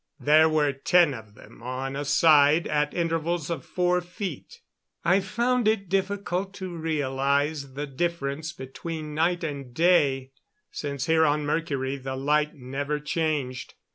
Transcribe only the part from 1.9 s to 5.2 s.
a side at intervals of four feet. I